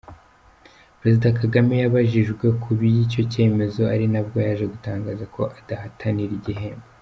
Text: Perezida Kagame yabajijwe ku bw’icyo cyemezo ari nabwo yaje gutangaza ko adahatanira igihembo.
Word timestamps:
Perezida 0.99 1.27
Kagame 1.39 1.73
yabajijwe 1.83 2.45
ku 2.61 2.69
bw’icyo 2.77 3.21
cyemezo 3.31 3.81
ari 3.93 4.05
nabwo 4.13 4.37
yaje 4.45 4.65
gutangaza 4.73 5.23
ko 5.35 5.41
adahatanira 5.59 6.33
igihembo. 6.39 6.85